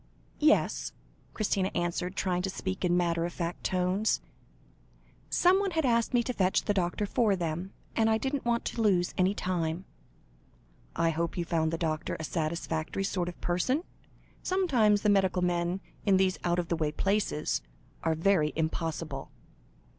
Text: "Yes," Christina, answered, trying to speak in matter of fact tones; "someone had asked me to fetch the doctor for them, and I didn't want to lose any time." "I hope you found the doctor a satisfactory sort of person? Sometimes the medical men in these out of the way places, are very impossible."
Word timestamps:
"Yes," 0.39 0.93
Christina, 1.35 1.69
answered, 1.75 2.15
trying 2.15 2.41
to 2.41 2.49
speak 2.49 2.83
in 2.83 2.97
matter 2.97 3.23
of 3.23 3.33
fact 3.33 3.63
tones; 3.63 4.19
"someone 5.29 5.69
had 5.69 5.85
asked 5.85 6.11
me 6.11 6.23
to 6.23 6.33
fetch 6.33 6.63
the 6.63 6.73
doctor 6.73 7.05
for 7.05 7.35
them, 7.35 7.71
and 7.95 8.09
I 8.09 8.17
didn't 8.17 8.43
want 8.43 8.65
to 8.65 8.81
lose 8.81 9.13
any 9.15 9.35
time." 9.35 9.85
"I 10.95 11.11
hope 11.11 11.37
you 11.37 11.45
found 11.45 11.71
the 11.71 11.77
doctor 11.77 12.17
a 12.19 12.23
satisfactory 12.23 13.03
sort 13.03 13.29
of 13.29 13.39
person? 13.41 13.83
Sometimes 14.41 15.03
the 15.03 15.09
medical 15.09 15.43
men 15.43 15.81
in 16.03 16.17
these 16.17 16.39
out 16.43 16.57
of 16.57 16.69
the 16.69 16.75
way 16.75 16.91
places, 16.91 17.61
are 18.01 18.15
very 18.15 18.53
impossible." 18.55 19.29